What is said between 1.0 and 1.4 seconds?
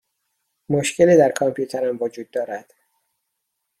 در